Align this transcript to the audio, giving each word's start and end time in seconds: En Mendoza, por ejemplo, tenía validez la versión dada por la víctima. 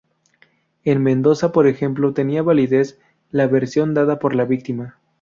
En 0.83 1.03
Mendoza, 1.03 1.51
por 1.51 1.67
ejemplo, 1.67 2.11
tenía 2.15 2.41
validez 2.41 2.99
la 3.29 3.45
versión 3.45 3.93
dada 3.93 4.17
por 4.17 4.33
la 4.33 4.45
víctima. 4.45 4.97